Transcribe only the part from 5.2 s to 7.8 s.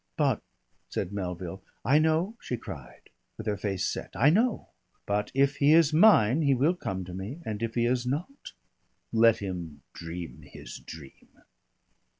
if he is mine he will come to me, and if